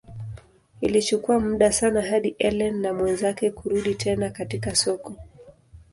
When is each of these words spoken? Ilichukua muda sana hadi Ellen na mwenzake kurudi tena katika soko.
Ilichukua 0.81 1.39
muda 1.39 1.71
sana 1.71 2.01
hadi 2.01 2.35
Ellen 2.39 2.75
na 2.81 2.93
mwenzake 2.93 3.51
kurudi 3.51 3.95
tena 3.95 4.29
katika 4.29 4.75
soko. 4.75 5.15